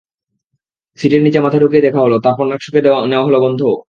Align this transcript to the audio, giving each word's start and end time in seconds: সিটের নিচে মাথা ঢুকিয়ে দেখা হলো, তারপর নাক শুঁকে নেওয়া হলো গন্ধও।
সিটের 0.99 1.21
নিচে 1.23 1.39
মাথা 1.39 1.57
ঢুকিয়ে 1.59 1.85
দেখা 1.87 1.99
হলো, 2.01 2.15
তারপর 2.25 2.45
নাক 2.47 2.59
শুঁকে 2.63 2.81
নেওয়া 3.09 3.25
হলো 3.27 3.37
গন্ধও। 3.43 3.73